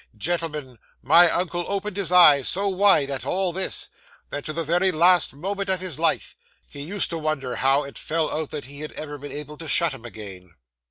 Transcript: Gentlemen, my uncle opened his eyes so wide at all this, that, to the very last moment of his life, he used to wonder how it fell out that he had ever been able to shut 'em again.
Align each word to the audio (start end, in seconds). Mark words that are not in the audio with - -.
Gentlemen, 0.17 0.79
my 1.03 1.29
uncle 1.29 1.63
opened 1.67 1.95
his 1.95 2.11
eyes 2.11 2.49
so 2.49 2.67
wide 2.67 3.11
at 3.11 3.23
all 3.23 3.53
this, 3.53 3.87
that, 4.29 4.43
to 4.45 4.51
the 4.51 4.63
very 4.63 4.91
last 4.91 5.35
moment 5.35 5.69
of 5.69 5.79
his 5.79 5.99
life, 5.99 6.35
he 6.67 6.81
used 6.81 7.11
to 7.11 7.19
wonder 7.19 7.57
how 7.57 7.83
it 7.83 7.99
fell 7.99 8.27
out 8.31 8.49
that 8.49 8.65
he 8.65 8.79
had 8.79 8.93
ever 8.93 9.19
been 9.19 9.31
able 9.31 9.59
to 9.59 9.67
shut 9.67 9.93
'em 9.93 10.03
again. 10.05 10.55